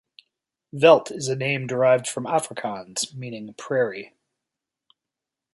Veldt 0.73 1.11
is 1.11 1.27
a 1.27 1.35
name 1.35 1.67
derived 1.67 2.07
from 2.07 2.23
Afrikaans, 2.25 3.13
meaning 3.15 3.53
"prairie". 3.53 4.15